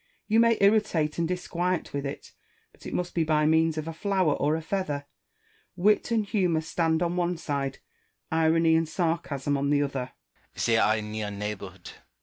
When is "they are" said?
10.71-10.97